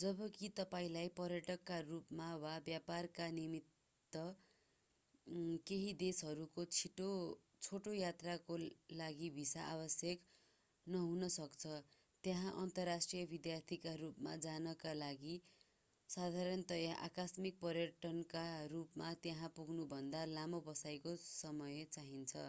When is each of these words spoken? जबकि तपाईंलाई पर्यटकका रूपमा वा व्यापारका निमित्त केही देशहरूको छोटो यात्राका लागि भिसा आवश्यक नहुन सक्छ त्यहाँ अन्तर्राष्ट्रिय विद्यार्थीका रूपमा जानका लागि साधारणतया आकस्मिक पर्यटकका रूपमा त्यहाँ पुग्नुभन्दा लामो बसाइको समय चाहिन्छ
जबकि 0.00 0.48
तपाईंलाई 0.56 1.08
पर्यटकका 1.18 1.76
रूपमा 1.84 2.24
वा 2.40 2.50
व्यापारका 2.64 3.28
निमित्त 3.36 4.18
केही 5.70 5.94
देशहरूको 6.02 6.64
छोटो 6.74 7.94
यात्राका 7.94 8.58
लागि 8.98 9.30
भिसा 9.38 9.62
आवश्यक 9.68 10.26
नहुन 10.86 11.28
सक्छ 11.36 11.72
त्यहाँ 12.24 12.52
अन्तर्राष्ट्रिय 12.64 13.24
विद्यार्थीका 13.32 13.94
रूपमा 14.02 14.36
जानका 14.42 14.92
लागि 14.96 15.36
साधारणतया 16.10 16.94
आकस्मिक 17.08 17.58
पर्यटकका 17.62 18.44
रूपमा 18.74 19.14
त्यहाँ 19.22 19.52
पुग्नुभन्दा 19.56 20.24
लामो 20.34 20.60
बसाइको 20.68 21.16
समय 21.24 21.84
चाहिन्छ 21.92 22.44